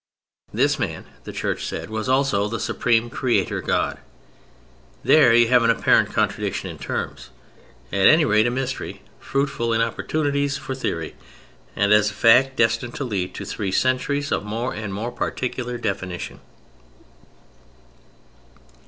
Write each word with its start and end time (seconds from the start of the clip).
This 0.51 0.79
Man 0.79 1.05
(the 1.25 1.31
Church 1.31 1.63
said) 1.63 1.91
was 1.91 2.09
also 2.09 2.47
the 2.47 2.59
supreme 2.59 3.07
Creator 3.11 3.61
God. 3.61 3.99
There 5.03 5.31
you 5.31 5.47
have 5.49 5.61
an 5.61 5.69
apparent 5.69 6.11
contradiction 6.11 6.71
in 6.71 6.79
terms, 6.79 7.29
at 7.93 8.07
any 8.07 8.25
rate 8.25 8.47
a 8.47 8.49
mystery, 8.49 9.03
fruitful 9.19 9.73
in 9.73 9.79
opportunities 9.79 10.57
for 10.57 10.73
theory, 10.73 11.15
and 11.75 11.93
as 11.93 12.09
a 12.09 12.15
fact 12.15 12.55
destined 12.55 12.95
to 12.95 13.03
lead 13.03 13.35
to 13.35 13.45
three 13.45 13.71
centuries 13.71 14.31
of 14.31 14.43
more 14.43 14.73
and 14.73 14.91
more 14.91 15.11
particular 15.11 15.77
definition. 15.77 16.39